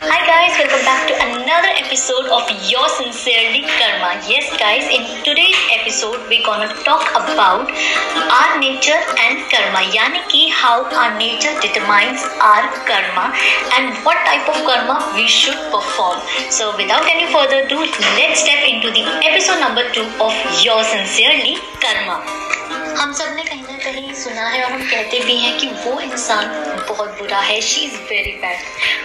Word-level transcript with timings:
Hi 0.00 0.24
guys, 0.24 0.56
welcome 0.56 0.80
back 0.80 1.04
to 1.08 1.14
another 1.20 1.68
episode 1.76 2.24
of 2.32 2.48
Your 2.64 2.88
Sincerely 2.88 3.68
Karma. 3.68 4.16
Yes 4.24 4.48
guys, 4.56 4.88
in 4.88 5.04
today's 5.28 5.60
episode 5.76 6.24
we're 6.32 6.40
gonna 6.40 6.72
talk 6.88 7.04
about 7.12 7.68
our 7.68 8.58
nature 8.58 8.96
and 8.96 9.44
karma. 9.52 9.84
Yani 9.92 10.24
ki 10.32 10.48
how 10.48 10.88
our 10.88 11.12
nature 11.18 11.52
determines 11.60 12.24
our 12.40 12.64
karma 12.88 13.28
and 13.76 13.92
what 14.08 14.16
type 14.24 14.48
of 14.48 14.64
karma 14.64 14.96
we 15.14 15.28
should 15.28 15.60
perform. 15.68 16.16
So 16.48 16.74
without 16.78 17.04
any 17.04 17.28
further 17.30 17.68
ado, 17.68 17.84
let's 18.16 18.40
step 18.40 18.64
into 18.64 18.88
the 18.88 19.04
episode 19.28 19.60
number 19.60 19.84
2 19.92 20.08
of 20.16 20.32
Your 20.64 20.82
Sincerely 20.82 21.58
Karma. 21.84 22.49
हम 22.98 23.12
सबने 23.12 23.42
कहीं 23.42 23.62
ना 23.62 23.76
कहीं 23.84 24.12
सुना 24.14 24.48
है 24.48 24.62
और 24.64 24.72
हम 24.72 24.82
कहते 24.90 25.18
भी 25.20 25.36
हैं 25.36 25.56
कि 25.58 25.66
वो 25.66 26.00
इंसान 26.00 26.48
बहुत 26.88 27.18
बुरा 27.18 27.38
है। 27.40 27.60
She 27.60 27.80
is 27.80 27.94
very 28.10 28.32
bad 28.42 28.58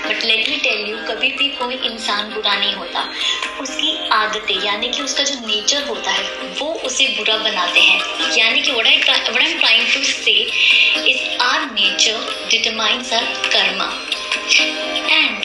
but 0.08 0.24
let 0.24 0.50
me 0.50 0.56
tell 0.58 0.90
you 0.90 0.98
कभी 1.08 1.30
भी 1.38 1.48
कोई 1.58 1.76
इंसान 1.86 2.30
बुरा 2.34 2.56
नहीं 2.56 2.73
होता। 2.73 3.04
उसकी 3.62 4.09
आदतें, 4.14 4.56
यानी 4.66 4.90
कि 4.90 5.02
उसका 5.02 5.23
जो 5.23 5.36
नेचर 5.48 5.88
होता 5.88 6.12
है, 6.12 6.23
वो 6.59 6.68
उसे 6.86 7.08
बुरा 7.18 7.38
बनाते 7.38 7.82
हैं। 7.82 8.00
यानी 8.38 8.62
कि 8.62 8.72
what 8.72 8.88
I 8.88 8.94
am 8.94 9.59
trying 9.59 9.94
to 9.94 10.04
say 10.04 10.40
is 11.12 11.42
our 11.42 11.66
nature 11.72 12.48
determines 12.50 13.14
our 13.14 13.23
karma 13.48 13.92
and 14.56 15.44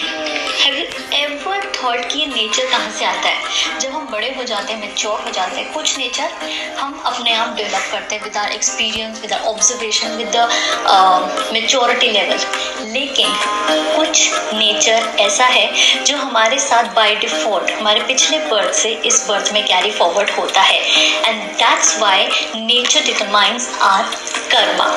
have 0.61 0.77
you 0.77 0.85
ever 1.19 1.40
thought 1.83 2.05
कि 2.13 2.19
ये 2.19 2.27
नेचर 2.27 2.71
कहाँ 2.71 2.91
से 2.99 3.05
आता 3.05 3.29
है? 3.29 3.79
जब 3.81 3.93
हम 3.93 4.07
बड़े 4.13 4.29
हो 4.37 4.45
जाते 4.45 4.73
हैं 4.73 4.81
मेच्योर 4.81 5.21
हो 5.21 5.31
जाते 5.31 5.61
हैं, 5.61 5.73
कुछ 5.73 5.97
नेचर 5.99 6.31
हम 6.79 7.01
अपने 7.07 7.35
आप 7.35 7.55
डेवलप 7.57 7.89
करते 7.93 8.15
हैं 8.15 8.23
with 8.25 8.37
our 8.37 8.53
experience 8.53 9.21
with 9.21 9.33
our 9.33 9.41
observation 9.45 10.17
with 10.17 10.33
the 10.37 11.51
maturity 11.53 12.11
level 12.11 12.39
लेकिन 12.93 13.35
कुछ 13.97 14.29
नेचर 14.55 15.17
ऐसा 15.21 15.45
है 15.47 16.05
जो 16.05 16.17
हमारे 16.17 16.59
साथ 16.59 16.95
बाय 16.95 17.15
डिफ़ॉल्ट 17.17 17.71
हमारे 17.71 18.01
पिछले 18.09 18.39
बर्थ 18.47 18.75
से 18.75 18.91
इस 19.07 19.25
बर्थ 19.29 19.53
में 19.53 19.65
कैरी 19.65 19.91
फॉरवर्ड 19.91 20.31
होता 20.31 20.61
है. 20.61 20.79
And 21.25 21.43
that's 21.53 21.99
why 22.01 22.29
nature 22.57 23.05
determines 23.05 23.71
our 23.83 24.05
karma. 24.53 24.95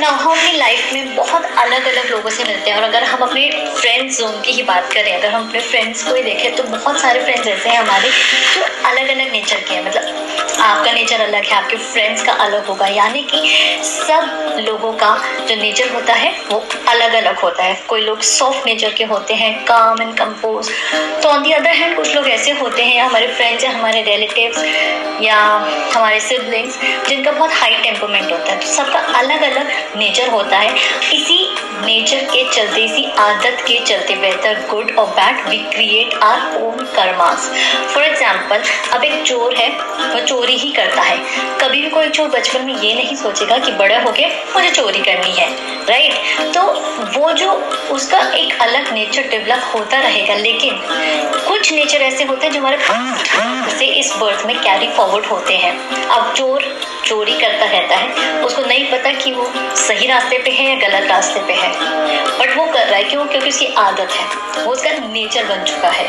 ना, 0.00 0.08
हम 0.08 0.30
अपनी 0.30 0.56
लाइफ 0.56 0.92
में 0.92 1.14
बहुत 1.16 1.44
अलग 1.44 1.86
अलग 1.86 2.10
लोगों 2.10 2.30
से 2.30 2.44
मिलते 2.44 2.70
हैं 2.70 2.76
और 2.76 2.82
अगर 2.82 3.02
हम 3.04 3.22
अपने 3.22 3.48
फ्रेंड 3.76 4.10
जोन 4.10 4.40
की 4.42 4.52
ही 4.52 4.62
बात 4.62 4.92
करें, 4.92 5.12
अगर 5.14 5.30
हम 5.30 5.48
अपने 5.48 5.60
फ्रेंड्स 5.60 6.02
को 6.04 6.14
ही 6.14 6.22
देखें 6.22 6.54
तो 6.56 6.62
बहुत 6.64 7.00
सारे 7.00 7.20
फ्रेंड्स 7.24 7.48
ऐसे 7.48 7.68
हैं 7.68 7.78
हमारे 7.78 8.10
जो 8.54 8.62
अलग 8.90 9.08
अलग 9.08 9.32
नेचर 9.32 9.60
के 9.60 9.74
हैं। 9.74 9.84
मतलब 9.86 10.28
आपका 10.60 10.92
नेचर 10.92 11.20
अलग 11.20 11.44
है, 11.44 11.54
आपके 11.54 11.76
फ्रेंड्स 11.76 12.22
का 12.22 12.32
अलग 12.44 12.66
होगा। 12.66 12.86
यानी 12.86 13.22
कि 13.32 13.40
सब 13.84 14.56
लोगों 14.60 14.92
का 14.92 15.14
जो 15.48 15.54
नेचर 15.56 15.88
होता 15.94 16.14
है, 16.14 16.30
वो 16.50 16.64
अलग 16.88 17.14
अलग 17.14 17.38
होता 17.40 17.64
है। 17.64 17.74
कोई 17.88 18.00
लोग 18.00 18.22
सॉफ्ट 18.22 18.66
नेचर 18.66 18.92
के 18.94 19.04
होते 19.04 19.34
हैं 19.34 19.52
काम 19.64 20.02
एंड 20.02 20.16
कंपोज 20.18 20.70
तो 21.22 21.28
ऑन 21.28 21.42
दी 21.42 21.52
अदर 21.52 21.70
हैंड 21.72 21.96
कुछ 21.96 22.14
लोग 22.14 22.28
ऐसे 22.28 22.50
होते 22.60 22.84
हैं 22.84 23.02
हमारे 23.02 23.26
फ्रेंड्स 23.28 23.64
या 23.64 23.70
हमारे 23.70 24.02
रिलेटिव्स 24.02 24.64
या 25.22 25.38
हमारे 25.94 26.20
सिबलिंग्स 26.20 26.78
जिनका 27.08 27.32
बहुत 27.32 27.52
हाई 27.52 27.74
टेम्परमेंट 27.82 28.32
होता 28.32 28.52
है। 28.52 28.59
तो 28.60 28.66
सबका 28.66 28.98
अलग 29.18 29.42
अलग 29.42 29.96
नेचर 29.96 30.28
होता 30.30 30.58
है। 30.58 30.74
इसी 31.14 31.38
नेचर 31.82 32.24
के 32.24 32.42
चलते, 32.50 32.80
इसी 32.80 33.04
आदत 33.18 33.62
के 33.68 33.78
चलते 33.86 34.14
बेहतर 34.16 34.60
गुड 34.70 34.90
और 34.98 35.06
bad 35.10 35.48
we 35.48 35.58
create 35.70 36.14
our 36.22 36.56
own 36.58 36.84
karmas 36.96 37.50
for 37.94 38.04
example 38.04 38.62
अब 38.94 39.04
एक 39.04 39.22
चोर 39.26 39.54
है 39.56 39.68
वो 39.70 40.20
चोरी 40.26 40.56
ही 40.58 40.70
करता 40.72 41.02
है। 41.02 41.18
कभी 41.60 41.80
भी 41.82 41.90
कोई 41.90 42.08
चोर 42.10 42.28
बचपन 42.30 42.64
में 42.64 42.74
ये 42.74 42.94
नहीं 42.94 43.16
सोचेगा 43.16 43.58
कि 43.58 43.72
बड़ा 43.74 44.00
होके 44.02 44.26
मुझे 44.54 44.70
चोरी 44.70 45.00
करनी 45.00 45.32
है 45.32 45.48
राइट 45.88 46.54
तो 46.54 46.62
वो 47.12 47.32
जो 47.32 47.50
उसका 47.92 48.20
एक 48.34 48.60
अलग 48.62 48.92
नेचर 48.92 49.28
डेवलप 49.30 49.70
होता 49.74 50.00
रहेगा, 50.00 50.34
लेकिन 50.36 50.80
कुछ 51.48 51.72
नेचर 51.72 52.02
ऐसे 52.02 52.24
होते 52.24 52.46
हैं 52.46 52.52
जो 52.52 52.60
हमारे 52.60 53.78
से 53.78 53.86
इस 53.98 54.12
बर्थ 54.20 54.46
में 54.46 54.56
कैरी 54.58 54.88
फॉरवर्ड 54.88 55.26
होते 55.26 55.56
हैं। 55.56 55.72
अब 56.08 56.32
चोर 56.34 56.64
चोरी 57.04 57.32
करता 57.32 57.66
रहता 57.66 57.96
है, 57.96 58.30
उसको 58.40 58.62
नहीं 58.62 58.90
पता 58.90 59.10
कि 59.12 59.32
वो 59.32 59.50
सही 59.76 60.06
रास्ते 60.06 60.38
पे 60.38 60.50
है 60.50 60.68
या 60.68 60.88
गलत 60.88 61.10
रास्ते 61.10 61.40
पे 61.40 61.52
है। 61.52 61.68
बट 62.38 62.56
वो 62.56 62.64
कर 62.64 62.86
रहा 62.86 62.96
है 62.96 63.04
क्यों? 63.04 63.24
क्योंकि 63.24 63.48
उसकी 63.48 63.66
आदत 63.78 64.10
है। 64.10 64.64
वो 64.64 64.72
उसका 64.72 64.90
नेचर 64.90 65.44
बन 65.44 65.64
चुका 65.64 65.88
है। 65.88 66.08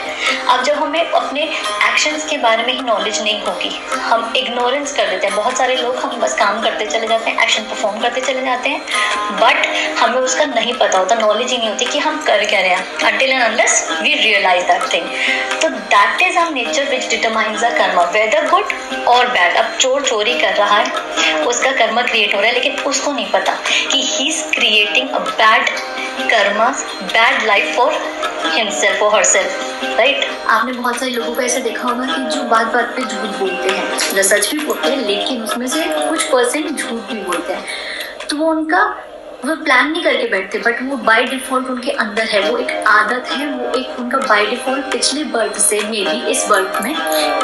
अब 0.50 0.64
जब 0.64 0.76
हमें 0.76 1.02
अपने 1.02 1.44
एक्शंस 1.44 2.26
के 2.30 2.38
बारे 2.38 2.64
में 2.64 2.74
ही 2.74 2.80
नॉलेज 2.82 3.22
नहीं 3.22 3.42
होगी, 3.42 3.70
हम 4.02 4.34
इग्नोरेंस 4.38 4.92
कर 4.92 5.08
देते 5.08 5.28
हैं। 5.28 5.36
बहुत 5.36 5.58
सारे 5.58 5.76
लोग 5.76 5.96
हम 5.96 6.20
बस 6.22 6.34
काम 6.34 6.62
करते 6.62 6.86
चले 6.86 7.08
जाते 7.08 7.30
हैं 7.30 7.44
एक्शन 7.44 7.64
परफॉर्म 7.64 8.00
करते 8.00 8.22
चले 8.22 8.42
जाते 8.42 8.70
हैं। 8.70 8.82
बट 9.42 9.68
हमें 10.00 10.20
उसका 10.20 10.46
नहीं 10.46 10.74
पता 10.74 11.00
होता 11.00 11.16
नॉलेज 11.16 11.52
ही 11.52 11.58
नहीं 11.58 11.70
होती 11.70 11.86
कि 11.86 12.00
हम 12.00 12.22
कर 12.22 12.46
क्या 12.46 12.60
रहे 12.60 12.70
हैं। 12.70 13.22
And 13.22 13.42
unless 13.42 13.88
we 14.02 14.14
realize 14.14 14.66
that 14.66 14.94
thing 14.94 15.10
तो 15.62 15.70
that 15.70 16.22
is 16.22 16.38
our 16.38 16.50
nature 16.52 16.90
which 16.90 17.10
determines 17.10 17.64
our 17.64 17.78
karma 17.78 18.04
whether 18.14 18.50
good 18.50 18.74
और 19.08 19.28
बैड 19.28 19.56
अब 19.56 19.78
चोर 19.80 20.02
चोरी 20.02 20.34
कर 20.40 20.54
रहा 20.54 20.78
है 20.78 20.81
उसका 21.48 21.72
कर्मा 21.72 22.02
क्रिएट 22.02 22.36
हो 22.36 22.40
रहा 22.40 22.50
है, 22.50 22.54
लेकिन 22.54 22.80
उसको 22.82 23.12
नहीं 23.12 23.32
पता 23.32 23.54
कि 23.92 24.02
he 24.04 24.28
is 24.28 24.44
creating 24.52 25.10
a 25.10 25.20
bad 25.20 25.70
karma 26.32 26.70
bad 27.04 27.46
life 27.48 27.76
for 27.78 27.94
himself 28.46 29.02
और 29.04 29.16
हरसेल्फ 29.16 29.98
राइट 29.98 30.26
आपने 30.48 30.72
बहुत 30.72 31.00
सारे 31.00 31.12
लोगों 31.12 31.36
को 31.36 31.42
ऐसे 31.42 31.62
देखा 31.62 31.88
होगा 31.90 32.06
कि 32.06 32.36
जो 32.36 32.44
बात 32.44 32.74
बात 32.74 32.94
पे 32.96 33.02
झूठ 33.02 33.38
बोलते 33.40 33.70
हैं, 33.70 33.98
जो 34.16 34.24
सच 34.24 34.52
भी 34.52 34.60
बोलते 34.60 34.90
हैं, 34.90 34.98
लेकिन 34.98 35.44
उसमें 35.44 35.68
से 35.68 35.84
कुछ 36.10 36.24
परसेंट 36.24 36.70
झूठ 36.70 37.12
भी 37.12 37.22
बोलते 37.22 37.54
हैं। 37.54 37.66
तो 38.30 38.38
वो 38.38 38.50
उनका 38.52 38.84
वो 39.46 39.56
प्लान 39.56 39.92
नहीं 39.92 40.04
करके 40.04 40.28
बैठते 40.30 40.58
बट 40.60 40.82
वो 40.82 40.96
बाय 41.06 41.24
डिफ़ॉल्ट 41.26 41.68
उनके 41.68 41.92
अंदर 41.92 42.24
है। 42.24 42.40
वो 42.50 42.58
एक 42.58 42.72
आदत 42.88 43.32
है, 43.32 43.48
वो 43.48 43.72
एक 43.80 44.00
उनका 44.00 44.18
बाय 44.20 44.46
डिफ़ॉल्ट 44.46 44.92
पिछले 44.92 45.24
बर्थ 45.32 45.58
से 45.60 45.80
मे 45.84 46.04
बी 46.06 46.32
इस 46.32 46.46
बर्थ 46.50 46.82
में 46.84 46.94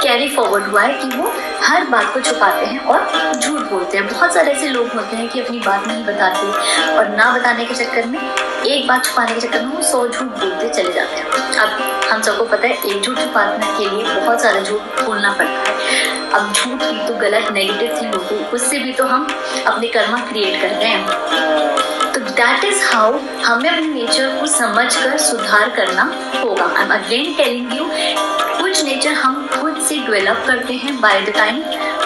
कैरी 0.02 0.28
फॉरवर्ड 0.36 0.64
हुआ 0.64 0.82
है 0.82 0.94
कि 1.02 1.18
वो 1.18 1.32
हर 1.62 1.86
बात 1.86 2.14
को 2.14 2.20
छुपाते 2.20 2.66
हैं 2.66 2.80
और 2.82 3.40
झूठ 3.40 3.62
बोलते 3.72 3.98
हैं। 3.98 4.08
बहुत 4.08 4.34
सारे 4.34 4.52
ऐसे 4.52 4.70
लोग 4.70 4.88
होते 4.88 5.16
हैं 5.16 5.28
कि 5.30 5.40
अपनी 5.40 5.60
बात 5.60 5.88
नहीं 5.88 6.04
बताते 6.06 6.96
और 6.98 7.10
ना 7.16 7.32
बताने 7.38 7.66
के 7.66 7.76
चक्कर 7.76 8.06
में 8.06 8.20
एक 8.20 8.88
बात 8.88 9.06
छुपाने 9.06 9.34
के 9.34 9.42
चक्कर 9.42 9.66
में 9.66 9.76
वो 9.76 9.82
सौ 9.82 10.08
झूठ 10.08 10.24
बोलते 10.24 10.70
चले 10.70 10.94
जाते 10.94 11.16
हैं। 11.16 11.26
अब 11.58 11.82
हम 12.12 12.22
सबको 12.22 12.46
पता 12.46 12.68
है, 12.68 12.74
एक 12.74 13.02
झूठ 13.02 13.18
छुपाने 13.18 13.78
के 13.78 13.90
लिए 13.90 14.16
बहुत 14.16 14.42
सारा 14.42 14.62
झूठ 14.62 15.04
बोलना 15.06 15.34
पड़ता 15.34 15.72
है। 15.72 16.17
अब 16.34 16.54
झूठ 16.54 16.82
तो 17.08 17.14
गलत 17.20 17.52
नेगेटिव 17.52 17.98
थिंग 18.02 18.14
लोग 18.14 18.54
उससे 18.54 18.80
भी 18.80 18.94
तो 18.94 19.04
हम 19.08 19.28
अपने 19.68 19.88
कर्मा 19.88 20.18
क्रिएट 20.30 20.62
कर 20.62 20.70
रहे 20.70 20.88
हैं। 20.88 22.14
तो 22.14 22.20
दैट 22.22 22.64
इज़ 22.64 22.84
हाउ 22.86 23.20
हमें 23.46 23.70
अपने 23.70 23.88
नेचर 23.88 24.40
को 24.40 24.48
समझ 24.48 24.96
कर 24.96 25.18
सुधार 25.18 25.70
करना 25.76 26.04
होगा। 26.44 26.66
I 26.78 26.84
am 26.84 26.94
again 26.94 27.34
telling 27.36 27.74
you 27.74 27.90
कुछ 28.62 28.84
नेचर 28.86 29.14
हम 29.14 29.48
खुद 29.52 29.82
से 29.88 29.98
डेवलप 29.98 30.44
करते 30.48 30.74
हैं 30.74 31.00
बाय 31.02 31.22
द 31.22 31.34
टाइम 31.36 31.62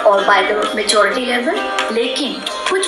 और 0.06 0.24
बाय 0.24 0.42
द 0.42 0.70
मेचोरिटी 0.76 1.24
लेवल 1.26 1.94
लेकिन 1.94 2.40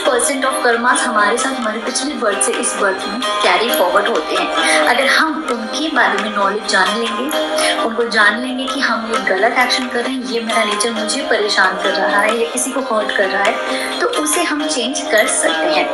परसेंट 0.06 0.44
ऑफ़ 0.44 0.62
कर्मास 0.64 1.00
हमारे 1.00 1.36
साथ, 1.38 1.54
हमारे 1.54 1.78
पिछले 1.80 2.14
बर्थ 2.14 2.42
से 2.42 2.52
इस 2.60 2.74
बर्थ 2.80 3.06
में 3.08 3.20
कैरी 3.20 3.68
फॉरवर्ड 3.70 4.08
होते 4.08 4.34
हैं। 4.34 4.86
अगर 4.86 5.06
हम 5.08 5.46
उनके 5.52 5.88
बारे 5.96 6.22
में 6.22 6.36
नॉलेज 6.36 6.66
जान 6.70 6.98
लेंगे, 6.98 7.82
उनको 7.84 8.08
जान 8.08 8.40
लेंगे 8.40 8.66
कि 8.66 8.80
हम 8.80 9.12
ये 9.12 9.20
गलत 9.26 9.58
एक्शन 9.58 9.88
कर 9.88 10.04
रहे 10.04 10.12
हैं, 10.12 10.22
ये 10.24 10.40
मेरा 10.40 10.64
नेचर 10.64 10.92
मुझे 10.92 11.22
परेशान 11.30 11.76
कर 11.82 11.90
रहा 11.90 12.20
है, 12.20 12.36
या 12.38 12.50
किसी 12.52 12.70
को 12.70 12.80
हर्ट 12.92 13.16
कर 13.16 13.28
रहा 13.28 13.42
है 13.42 13.98
तो 14.00 14.06
उसे 14.22 14.42
हम 14.42 14.66
चेंज 14.66 15.00
कर 15.10 15.26
सकते 15.28 15.70
हैं। 15.70 15.88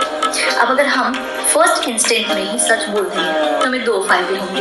अब 0.57 0.69
अगर 0.69 0.87
हम 0.87 1.15
फ़र्स्ट 1.53 1.89
इंस्टेंट 1.89 2.29
में 2.29 2.43
ही 2.43 2.59
सच 2.61 2.89
बोल 2.89 3.05
देंगे 3.05 3.33
तो 3.51 3.67
हमें 3.67 3.85
दो 3.85 4.03
फ़ायदे 4.09 4.37
होंगे। 4.37 4.61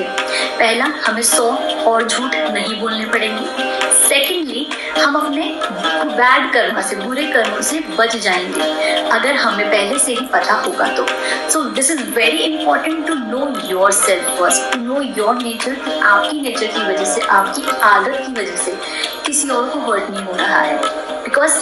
पहला, 0.60 0.86
हमें 1.06 1.22
सौ 1.24 1.50
और 1.88 2.08
झूठ 2.08 2.36
नहीं 2.54 2.80
बोलने 2.82 3.06
पड़ेंगे। 3.08 3.68
सेकेंडली 4.00 4.68
हम 4.98 5.16
अपने 5.16 5.60
बैड 6.06 6.54
कर्म 6.54 6.82
से, 6.82 6.96
बुरे 6.96 7.24
कर्मों 7.24 7.62
से 7.62 7.80
बच 7.80 8.16
जाएँगे। 8.16 8.62
अगर 9.10 9.36
हमें 9.36 9.68
पहले 9.68 10.00
से 10.00 10.14
ही 10.14 10.26
पता 10.26 10.54
होगा 10.54 10.88
तो। 10.88 11.06
So 11.50 11.64
this 11.64 11.92
is 11.92 12.04
very 12.04 12.38
important 12.38 13.08
to 13.08 13.14
know 13.14 13.68
yourself 13.92 14.40
first 14.40 14.74
to 14.74 14.80
know 14.80 15.02
your 15.02 15.36
nature 15.36 15.74
कि 15.74 16.00
आपकी 16.00 16.42
नेचर 16.42 16.68
की 16.68 16.94
वजह 16.94 17.06
से, 17.06 17.22
आपकी 17.22 17.62
आदत 17.84 18.24
की 18.28 18.42
वजह 18.42 18.56
से। 18.56 18.78
किसी 19.26 19.50
और 19.50 19.70
को 19.70 19.92
हर्ट 19.92 20.10
नहीं 20.10 20.24
हो 20.24 20.34
रहा 20.34 20.60
है। 20.60 21.09
बिकॉज़ 21.30 21.56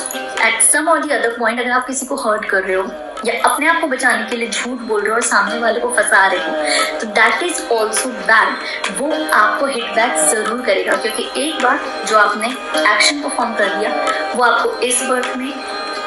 एट 0.47 0.61
सम 0.63 0.87
और 0.89 0.99
दी 1.03 1.09
अदर 1.13 1.35
पॉइंट 1.39 1.59
अगर 1.59 1.71
आप 1.71 1.85
किसी 1.87 2.05
को 2.05 2.15
हर्ट 2.17 2.45
कर 2.49 2.63
रहे 2.63 2.75
हो, 2.75 2.83
या 3.25 3.33
अपने 3.45 3.67
आप 3.67 3.79
को 3.81 3.87
बचाने 3.87 4.25
के 4.29 4.35
लिए 4.37 4.49
झूठ 4.49 4.79
बोल 4.87 5.01
रहे 5.01 5.09
हो 5.09 5.15
और 5.15 5.21
सामने 5.21 5.57
वाले 5.59 5.79
को 5.79 5.89
फंसा 5.95 6.25
रहे 6.27 6.39
हो 6.39 6.99
तो 6.99 7.07
दैट 7.17 7.43
इज़ 7.43 7.61
ऑल्सो 7.73 8.09
बैड 8.09 8.99
वो 8.99 9.11
आपको 9.35 9.65
हिट 9.65 9.89
बैक 9.95 10.15
ज़रूर 10.29 10.61
करेगा, 10.65 10.95
क्योंकि 10.95 11.29
एक 11.41 11.63
बार 11.63 11.79
जो 12.09 12.17
आपने 12.17 12.47
एक्शन 12.93 13.21
परफॉर्म 13.23 13.53
कर 13.55 13.75
दिया 13.75 13.89
वो 14.35 14.43
आपको 14.43 14.69
इस 14.87 15.01
बर्थ 15.09 15.37
में, 15.37 15.53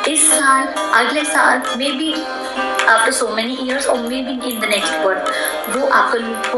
इस 0.09 0.31
साल, 0.31 0.67
अगले 0.95 1.25
साल 1.25 1.63
maybe 1.93 2.13
after 2.13 3.13
so 3.13 3.29
many 3.35 3.59
years 3.63 3.87
और 3.87 3.99
maybe 4.23 4.51
in 4.51 4.61
the 4.61 4.71
next 4.71 5.05
birth 5.05 5.77
वो 5.77 5.87
आपका 5.89 6.19
लूप 6.19 6.53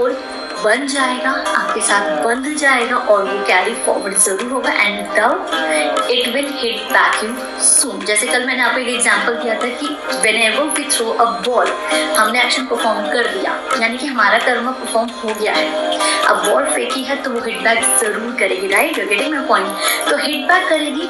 बन 0.65 0.87
जाएगा, 0.87 1.31
आपके 1.31 1.81
साथ 1.83 2.25
बंध 2.25 2.47
जाएगा 2.59 2.97
और 2.97 3.25
वो 3.25 3.39
कैरी 3.47 3.75
फॉरवर्ड 3.87 4.17
ज़रूर 4.19 4.53
होगा 4.53 4.73
एंड 4.73 5.07
तब 5.17 6.09
it 6.11 6.29
will 6.35 6.53
hit 6.57 6.93
back 6.93 7.25
you 7.25 7.61
soon 7.65 8.05
जैसे 8.07 8.27
कल 8.27 8.47
मैंने 8.47 8.63
आपको 8.63 8.81
एक 8.81 8.89
एग्जांपल 8.89 9.35
दिया 9.43 9.55
था 9.63 9.69
कि 9.81 9.89
whenever 10.43 10.71
we 10.79 10.85
throw 10.91 11.11
a 11.11 11.25
ball 11.49 11.69
हमने 12.19 12.43
एक्शन 12.43 12.67
परफॉर्म 12.67 13.11
कर 13.13 13.29
दिया 13.29 13.59
यानी 13.83 13.99
कि 13.99 14.07
हमारा 14.07 14.39
कर्म 14.47 14.71
परफॉर्म 14.71 15.11
हो 15.23 15.35
गया 15.41 15.53
है। 15.53 15.99
अब 16.29 16.45
बॉल 16.47 16.65
फेंकी 16.67 17.03
है 17.05 17.17
तो 17.23 17.31
वो 17.31 17.41
हिट 17.47 17.63
बैक 17.63 17.83
ज़रूर 18.01 18.37
करेगी 18.41 18.67
right 18.75 18.99
you 18.99 19.07
getting 19.07 19.35
my 19.35 19.47
point 19.49 19.69
तो 20.11 20.17
हिट 20.17 20.47
बैक 20.49 20.69
करेगी, 20.69 21.09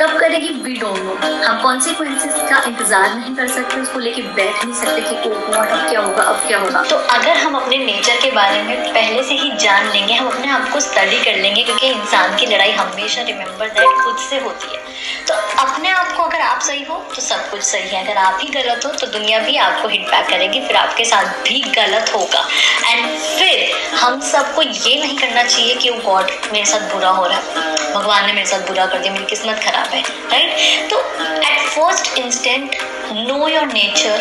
कब 0.00 0.18
करेगी? 0.20 0.48
वी 0.62 0.74
डोंट 0.76 0.98
नो 0.98 1.16
हम 1.44 1.62
कॉन्सिक्वेंसेस 1.62 2.34
का 2.50 2.62
इंतज़ार 2.68 3.14
नहीं 3.14 3.34
कर 3.36 3.48
सकते, 3.48 3.80
उसको 3.80 3.98
लेके 3.98 4.22
बैठ 4.36 4.64
नहीं 4.64 4.74
सकते 4.74 5.00
कि 5.00 5.28
ओ 5.28 5.32
गॉड 5.32 5.66
अब 5.68 5.88
क्या 5.88 6.00
होगा, 6.00 6.22
अब 6.22 6.46
क्या 6.46 6.58
होगा? 6.58 6.82
तो 6.90 6.96
अगर 7.16 7.36
हम 7.36 7.54
अपने 7.56 7.78
नेचर 7.84 8.20
के 8.22 8.30
बारे 8.32 8.62
में 8.62 8.91
पहले 8.94 9.22
से 9.22 9.34
ही 9.34 9.50
जान 9.58 9.88
लेंगे, 9.88 10.14
हम 10.14 10.28
अपने 10.28 10.50
आप 10.50 10.68
को 10.72 10.80
स्टडी 10.80 11.18
कर 11.24 11.36
लेंगे, 11.36 11.62
क्योंकि 11.62 11.86
इंसान 11.88 12.36
की 12.36 12.46
लड़ाई 12.46 12.72
हमेशा 12.72 13.22
रिमेम्बर 13.22 13.68
दैट 13.70 14.02
खुद 14.04 14.16
से 14.28 14.38
होती 14.38 14.74
है। 14.74 14.80
तो 15.28 15.34
अपने 15.62 15.90
आप 15.90 16.12
को 16.16 16.22
अगर 16.22 16.40
आप 16.40 16.60
सही 16.60 16.82
हो 16.84 16.96
तो 17.14 17.22
सब 17.22 17.50
कुछ 17.50 17.62
सही 17.62 17.88
है। 17.88 18.04
अगर 18.04 18.16
आप 18.18 18.38
ही 18.42 18.48
गलत 18.52 18.84
हो 18.86 18.90
तो 18.92 19.06
दुनिया 19.08 19.38
भी 19.40 19.56
आपको 19.58 19.88
हिट 19.88 20.06
बैक 20.10 20.28
करेगी, 20.28 20.60
फिर 20.60 20.76
आपके 20.76 21.04
साथ 21.04 21.24
भी 21.44 21.60
गलत 21.76 22.12
होगा। 22.14 22.46
एंड 22.86 23.06
फिर 23.18 23.96
हम 23.96 24.20
सबको 24.30 24.62
ये 24.62 24.94
नहीं 25.00 25.18
करना 25.18 25.42
चाहिए 25.44 25.74
कि 25.74 25.90
वो 25.90 26.00
गॉड 26.04 26.30
मेरे 26.52 26.64
साथ 26.66 26.92
बुरा 26.94 27.10
हो 27.10 27.26
रहा 27.26 27.38
है। 27.38 27.92
भगवान 27.94 28.26
ने 28.26 28.32
मेरे 28.32 28.46
साथ 28.46 28.66
बुरा 28.68 28.86
कर 28.86 28.98
दिया, 28.98 29.12
मेरी 29.12 29.26
किस्मत 29.26 29.62
खराब 29.64 29.88
है। 29.88 30.02
राइट 30.02 30.90
तो 30.90 31.00
at 31.42 31.68
first 31.68 32.18
instant 32.18 32.76
know 33.14 33.46
your 33.46 33.66
nature 33.66 34.18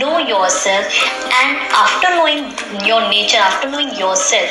know 0.00 0.18
yourself 0.18 0.86
and 1.40 1.58
after 1.82 2.08
knowing 2.16 2.44
your 2.86 3.00
nature 3.08 3.42
after 3.48 3.70
knowing 3.70 3.92
yourself 4.02 4.48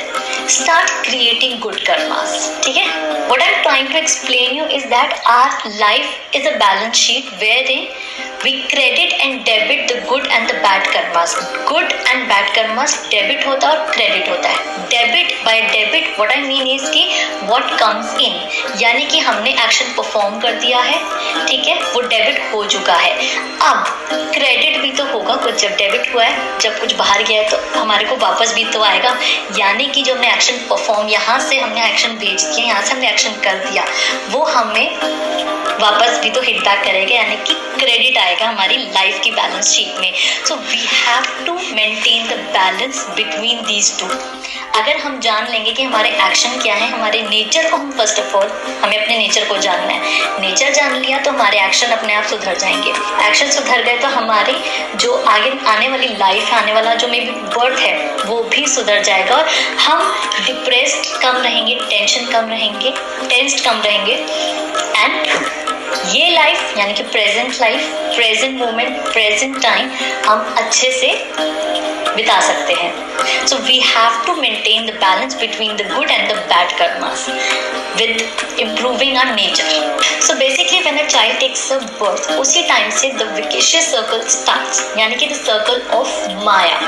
start 0.57 0.87
creating 1.07 1.59
good 1.65 1.79
karmas 1.89 2.35
है 2.77 2.85
what 3.31 3.41
i'm 3.47 3.57
trying 3.67 3.89
to 3.93 3.99
explain 4.03 4.55
you 4.59 4.65
is 4.79 4.89
that 4.95 5.19
our 5.37 5.51
life 5.85 6.11
is 6.39 6.49
a 6.53 6.57
balance 6.65 6.97
sheet 7.05 7.31
wherein 7.43 7.87
we 8.45 8.51
credit 8.71 9.13
and 9.25 9.45
debit 9.45 9.87
the 9.91 9.99
good 10.09 10.25
and 10.35 10.49
the 10.49 10.57
bad 10.65 10.83
karmas 10.95 11.31
good 11.69 11.93
and 12.11 12.27
bad 12.31 12.51
karmas 12.57 12.97
debit 13.13 13.45
होता 13.47 13.67
है 13.67 13.77
और 13.77 13.93
credit 13.95 14.29
होता 14.29 14.49
है 14.49 14.75
debit 14.93 15.33
by 15.47 15.55
debit 15.75 16.11
what 16.19 16.33
I 16.35 16.41
mean 16.49 16.67
is 16.75 16.85
कि 16.95 17.03
what 17.51 17.73
comes 17.81 18.13
in 18.27 18.35
यानी 18.81 19.05
कि 19.13 19.19
हमने 19.29 19.51
action 19.65 19.91
perform 19.97 20.39
कर 20.41 20.59
दिया 20.65 20.81
है 20.89 20.99
ठीक 21.47 21.67
है 21.67 21.75
डेबिट 22.17 22.53
हो 22.53 22.63
चुका 22.65 22.93
है। 22.95 23.11
अब 23.63 23.85
क्रेडिट 24.33 24.77
भी 24.81 24.91
तो 24.91 25.03
होगा 25.05 25.35
कुछ। 25.35 25.61
जब 25.61 25.75
डेबिट 25.77 26.13
हुआ 26.13 26.23
है, 26.23 26.59
जब 26.59 26.79
कुछ 26.79 26.93
बाहर 26.95 27.23
गया 27.23 27.41
है 27.41 27.49
तो 27.49 27.79
हमारे 27.79 28.05
को 28.05 28.15
वापस 28.17 28.53
भी 28.55 28.63
तो 28.65 28.81
आएगा। 28.83 29.15
यानी 29.57 29.85
कि 29.87 30.01
जो 30.03 30.13
हमने 30.15 30.31
एक्शन 30.33 30.57
परफॉर्म 30.69 31.09
यहाँ 31.09 31.39
से 31.39 31.59
हमने 31.59 31.85
एक्शन 31.87 32.17
भेज 32.17 32.43
दिया, 32.43 32.65
यहाँ 32.65 32.81
से 32.81 32.93
हमने 32.93 33.09
एक्शन 33.09 33.39
कर 33.43 33.63
दिया, 33.65 33.85
वो 34.29 34.43
हमें 34.45 34.97
वापस 35.81 36.19
भी 36.21 36.29
तो 36.29 36.41
हिट 36.41 36.59
बैक 36.59 36.83
करेगा। 36.83 37.15
यानी 37.15 37.35
कि 37.37 37.53
क्रेडिट 37.75 38.17
आएगा 38.17 38.45
हमारी 38.45 38.77
लाइफ 38.77 39.19
की 39.23 39.31
बैलेंस 39.31 39.73
शीट 39.73 39.99
में। 39.99 40.13
So 40.47 40.55
we 40.55 40.85
have 40.85 41.45
to 41.45 41.53
maintain 41.75 42.27
the 42.27 42.39
balance 42.53 43.05
between 43.15 43.61
these 43.63 43.99
two 43.99 44.07
अगर 44.77 44.97
हम 44.97 45.19
जान 45.19 45.47
लेंगे 45.51 45.71
कि 45.71 45.83
हमारे 45.83 46.09
एक्शन 46.09 46.59
क्या 46.61 46.73
है, 46.75 46.89
हमारे 46.91 47.21
नेचर 47.21 47.69
को 47.69 47.77
हम 47.77 47.91
फ़र्स्ट 47.91 48.19
ऑफ़ 48.19 48.35
ऑल 48.35 48.47
हमें 48.83 48.97
अपने 48.97 49.17
नेचर 49.17 49.45
को 49.45 49.57
जानना 49.57 49.93
है। 49.93 50.41
नेचर 50.41 50.73
जान 50.73 50.95
लिया 50.95 51.17
तो 51.17 51.31
हमारे 51.31 51.59
एक्शन 51.61 51.87
अपने 51.87 52.13
आप 52.13 52.23
सुधर 52.23 52.57
जाएँगे। 52.57 52.91
एक्शन 53.27 53.49
सुधर 53.51 53.83
गए 53.83 53.97
तो 53.97 54.07
हमारी 54.07 54.55
जो 54.95 55.13
आगे, 55.27 55.51
आने 55.67 55.87
वाली 55.87 56.07
लाइफ 56.07 56.53
आने 56.53 56.73
वाला 56.73 56.93
जो 56.93 57.07
मे 57.07 57.19
बी 57.19 57.31
बर्थ 57.31 57.79
है, 57.79 57.93
वो 58.25 58.43
भी 58.43 58.67
सुधर 58.67 59.01
जाएगा 59.03 59.35
और 59.35 59.49
हम 59.79 60.13
डिप्रेस्ड 60.45 61.21
कम 61.21 61.37
रहेंगे 61.37 61.75
टेंशन 61.75 62.25
कम 62.25 62.49
रहेंगे 62.49 62.93
टेंस्ड 63.29 63.65
कम 63.65 63.81
रहेंगे। 63.81 64.13
एंड 64.97 65.27
ये 66.05 66.29
लाइफ 66.29 66.77
यानी 66.77 66.93
कि 66.93 67.03
present 67.03 67.53
life 67.61 67.91
present 68.15 68.59
moment 68.59 68.97
present 69.13 69.61
time 69.61 69.91
हम 70.27 70.53
अच्छे 70.57 70.91
से 70.91 71.13
बिता 72.15 72.39
सकते 72.41 72.73
हैं। 72.73 73.16
So 73.47 73.61
we 73.63 73.79
have 73.79 74.25
to 74.25 74.41
maintain 74.41 74.85
the 74.87 74.91
balance 74.99 75.33
between 75.33 75.77
the 75.77 75.83
good 75.83 76.11
and 76.11 76.29
the 76.29 76.35
bad 76.49 76.69
karmas. 76.75 77.86
With 77.99 78.59
improving 78.59 79.17
our 79.17 79.33
nature 79.35 80.21
so 80.27 80.33
basically 80.35 80.79
when 80.79 80.97
a 80.97 81.07
child 81.07 81.39
takes 81.39 81.71
a 81.71 81.77
birth 82.01 82.31
उसी 82.39 82.61
time 82.67 82.89
से 82.91 83.09
the 83.09 83.31
vicious 83.35 83.91
circle 83.91 84.27
starts 84.29 84.81
यानी 84.97 85.15
कि 85.15 85.27
the 85.27 85.35
circle 85.35 85.81
of 85.97 86.15
माया, 86.45 86.79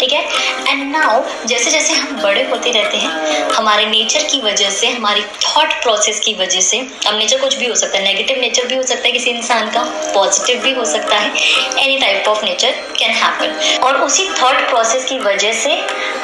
ठीक 0.00 0.12
है? 0.12 0.22
And 0.68 0.82
now 0.92 1.22
जैसे 1.46 1.70
जैसे 1.70 1.94
हम 1.94 2.20
बड़े 2.22 2.42
होते 2.50 2.70
रहते 2.72 2.96
हैं, 2.96 3.50
हमारे 3.52 3.86
नेचर 3.86 4.22
की 4.30 4.40
वजह 4.42 4.70
से, 4.70 4.88
हमारी 4.88 5.22
थॉट 5.44 5.72
प्रोसेस 5.82 6.20
की 6.20 6.34
वजह 6.34 6.60
से, 6.60 6.78
अब 7.06 7.18
नेचर 7.18 7.40
कुछ 7.40 7.56
भी 7.56 7.66
हो 7.66 7.74
सकता 7.74 7.98
है 7.98 8.04
नेगेटिव 8.04 8.40
नेचर 8.40 8.66
भी 8.66 8.76
हो 8.76 8.82
सकता 8.82 9.06
है, 9.06 9.12
किसी 9.12 9.30
इंसान 9.30 9.70
का 9.70 9.82
पॉजिटिव 10.14 10.62
भी 10.62 10.72
हो 10.74 10.84
सकता 10.84 11.16
है 11.16 11.32
any 11.78 11.98
type 11.98 12.28
of 12.28 12.44
nature 12.44 12.72
can 12.98 13.10
happen 13.14 13.78
और 13.86 14.00
उसी 14.02 14.28
थॉट 14.42 14.68
प्रोसेस 14.68 15.04
की 15.04 15.18
वजह 15.20 15.52
से, 15.62 15.74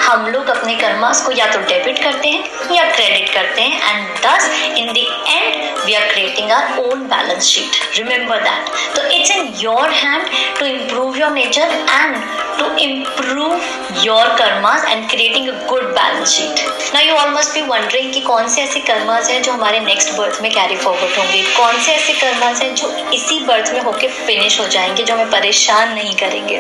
हम 0.01 0.27
लोग 0.27 0.49
अपने 0.49 0.75
कर्मास 0.77 1.25
को 1.27 1.33
या 1.33 1.47
तो 1.53 1.59
डेबिट 1.69 2.03
करते 2.03 2.29
हैं, 2.29 2.75
या 2.75 2.91
क्रेडिट 2.93 3.33
करते 3.35 3.63
हैं 3.63 3.95
and 3.95 4.23
thus 4.27 4.51
in 4.77 4.93
the 4.93 4.97
end 5.29 5.85
we 5.85 5.95
are 5.95 6.07
creating 6.13 6.53
our 6.53 6.79
own 6.79 7.01
balance 7.01 7.45
sheet 7.45 7.99
remember 7.99 8.41
that 8.41 8.69
तो 8.97 9.09
it's 9.09 9.31
in 9.31 9.55
your 9.57 9.91
hand 9.91 10.23
to 10.59 10.67
improve 10.67 11.19
your 11.19 11.31
nature 11.31 11.87
and 11.91 12.17
to 12.59 12.67
improve 12.79 13.63
your 14.03 14.25
karmas 14.39 14.85
and 14.85 15.09
creating 15.09 15.49
a 15.49 15.67
good 15.69 15.95
balance 15.95 16.35
sheet. 16.35 16.61
Now, 16.95 17.01
you 17.01 17.15
all 17.17 17.31
must 17.31 17.55
be 17.55 17.63
wondering 17.63 18.13
कि 18.13 18.21
कौन 18.21 18.49
से 18.49 18.63
ऐसे 18.63 18.81
karmas 18.81 19.31
हैं 19.31 19.43
जो 19.43 19.53
हमारे 19.53 19.81
next 19.81 20.13
birth 20.13 20.43
में 20.43 20.51
carry 20.53 20.77
forward 20.77 21.19
होंगे? 21.19 21.43
कौन 21.57 21.81
से 21.83 21.93
ऐसे 21.93 22.13
कर्मास 22.13 22.63
हैं 22.63 22.75
जो 22.75 23.11
इसी 23.15 23.41
बर्थ 23.41 23.73
में 23.73 23.81
होके 23.81 24.09
फिनिश 24.09 24.61
हो 24.61 24.67
जाएँगे 24.69 25.03
जो 25.03 25.15
हमें 25.15 25.31
परेशान 25.31 25.93
नहीं 25.95 26.15
करेंगे? 26.15 26.57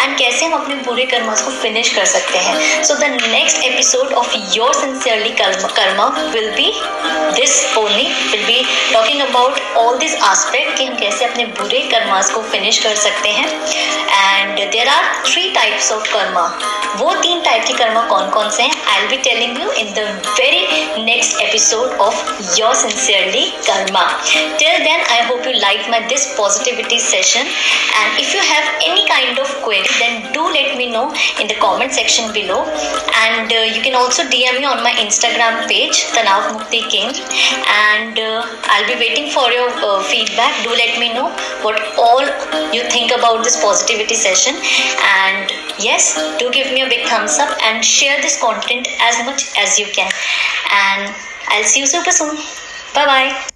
एंड 0.00 0.18
कैसे 0.18 0.44
हम 0.44 0.52
अपने 0.52 0.74
बुरे 0.74 1.04
कर्मास 1.04 1.42
को 1.42 1.50
फिनिश 1.50 1.94
कर 1.94 2.04
सकते 2.04 2.38
हैं? 2.38 2.84
So 2.84 2.94
the 2.94 3.04
next 3.28 3.64
episode 3.64 4.12
of 4.12 4.36
your 4.54 4.74
sincerely 4.74 5.30
karma 5.30 6.06
will 6.32 6.50
be 6.50 6.67
this 6.70 7.76
only 7.78 8.06
will 8.30 8.44
be 8.44 8.62
talking 8.92 9.20
about 9.20 9.60
all 9.76 9.98
this 9.98 10.14
aspect 10.22 10.78
कि 10.78 10.84
हम 10.84 10.96
कैसे 10.96 11.24
अपने 11.24 11.44
बुरे 11.58 11.80
कर्मास 11.92 12.30
को 12.30 12.42
फिनिश 12.42 12.78
कर 12.78 12.94
सकते 12.96 13.28
हैं। 13.28 13.48
And 14.08 14.70
there 14.72 14.88
are 14.88 15.04
three 15.26 15.50
types 15.50 15.92
of 15.92 16.12
karma 16.12 16.46
वो 16.96 17.14
तीन 17.14 17.40
टाइप 17.40 17.64
के 17.66 17.72
कर्मा 17.72 18.02
कौन 18.02 18.30
कौन 18.30 18.50
से 18.50 18.62
हैं? 18.62 18.77
I'll 18.98 19.10
be 19.10 19.22
telling 19.22 19.54
you 19.54 19.70
in 19.78 19.94
the 19.94 20.06
very 20.34 20.66
next 21.06 21.38
episode 21.40 21.94
of 22.02 22.14
Your 22.58 22.74
Sincerely 22.74 23.54
Karma. 23.62 24.18
Till 24.58 24.78
then, 24.82 25.00
I 25.06 25.22
hope 25.30 25.46
you 25.46 25.54
liked 25.62 25.86
my 25.88 26.02
this 26.08 26.34
positivity 26.34 26.98
session. 26.98 27.46
And 27.46 28.18
if 28.18 28.34
you 28.34 28.42
have 28.42 28.66
any 28.82 29.06
kind 29.06 29.38
of 29.38 29.46
query, 29.62 29.86
then 30.02 30.32
do 30.32 30.42
let 30.42 30.76
me 30.76 30.90
know 30.90 31.14
in 31.38 31.46
the 31.46 31.54
comment 31.62 31.92
section 31.92 32.32
below. 32.32 32.66
And 33.22 33.46
uh, 33.52 33.70
you 33.70 33.82
can 33.86 33.94
also 33.94 34.24
DM 34.24 34.58
me 34.58 34.64
on 34.64 34.82
my 34.82 34.90
Instagram 34.98 35.68
page, 35.68 36.02
Tanav 36.18 36.50
Mukti 36.58 36.82
King. 36.90 37.14
And 37.70 38.18
uh, 38.18 38.42
I'll 38.66 38.88
be 38.90 38.98
waiting 38.98 39.30
for 39.30 39.46
your 39.52 39.70
uh, 39.78 40.02
feedback. 40.10 40.58
Do 40.64 40.70
let 40.70 40.98
me 40.98 41.14
know 41.14 41.30
what 41.62 41.78
all 41.96 42.26
you 42.74 42.82
think 42.90 43.12
about 43.14 43.44
this 43.44 43.62
positivity 43.62 44.16
session. 44.16 44.58
And 45.22 45.52
yes, 45.78 46.18
do 46.40 46.50
give 46.50 46.72
me 46.74 46.82
a 46.82 46.88
big 46.88 47.06
thumbs 47.06 47.38
up 47.38 47.56
and 47.62 47.84
share 47.84 48.20
this 48.20 48.40
content 48.40 48.87
as 49.00 49.24
much 49.24 49.48
as 49.56 49.78
you 49.78 49.86
can. 49.86 50.10
And 50.72 51.14
i'll 51.48 51.64
see 51.64 51.80
you 51.80 51.86
super 51.86 52.10
soon. 52.10 52.36
Bye 52.94 53.06
bye 53.06 53.47